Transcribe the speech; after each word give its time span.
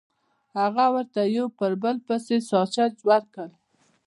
هغه 0.59 0.85
ورته 0.95 1.21
یو 1.37 1.45
په 1.57 1.65
بل 1.81 1.95
پسې 2.07 2.35
ساسج 2.49 2.93
ورکړل 3.09 3.51